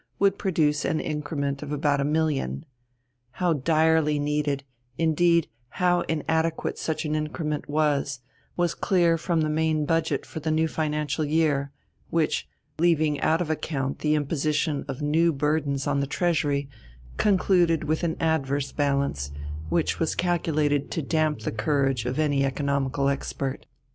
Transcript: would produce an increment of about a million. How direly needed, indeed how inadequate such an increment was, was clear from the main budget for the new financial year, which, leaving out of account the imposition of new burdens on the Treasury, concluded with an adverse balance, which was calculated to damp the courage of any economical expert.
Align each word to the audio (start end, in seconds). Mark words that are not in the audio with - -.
would 0.17 0.39
produce 0.39 0.83
an 0.83 0.99
increment 0.99 1.61
of 1.61 1.71
about 1.71 2.01
a 2.01 2.03
million. 2.03 2.65
How 3.33 3.53
direly 3.53 4.17
needed, 4.17 4.63
indeed 4.97 5.47
how 5.77 6.01
inadequate 6.09 6.79
such 6.79 7.05
an 7.05 7.13
increment 7.13 7.69
was, 7.69 8.19
was 8.57 8.73
clear 8.73 9.15
from 9.15 9.41
the 9.41 9.47
main 9.51 9.85
budget 9.85 10.25
for 10.25 10.39
the 10.39 10.49
new 10.49 10.67
financial 10.67 11.23
year, 11.23 11.71
which, 12.09 12.47
leaving 12.79 13.21
out 13.21 13.41
of 13.41 13.51
account 13.51 13.99
the 13.99 14.15
imposition 14.15 14.85
of 14.87 15.03
new 15.03 15.31
burdens 15.31 15.85
on 15.85 15.99
the 15.99 16.07
Treasury, 16.07 16.67
concluded 17.17 17.83
with 17.83 18.01
an 18.03 18.17
adverse 18.19 18.71
balance, 18.71 19.29
which 19.69 19.99
was 19.99 20.15
calculated 20.15 20.89
to 20.89 21.03
damp 21.03 21.41
the 21.41 21.51
courage 21.51 22.05
of 22.07 22.17
any 22.17 22.43
economical 22.43 23.07
expert. 23.07 23.67